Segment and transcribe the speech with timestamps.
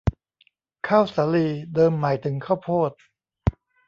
[0.87, 2.91] ข้าวสาลี เดิมหมายถึงข้าวโพด